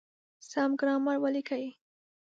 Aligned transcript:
سم 0.49 0.69
ګرامر 0.79 1.17
وليکئ!. 1.23 1.65